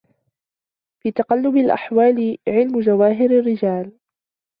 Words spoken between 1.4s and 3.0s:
الأحوال علم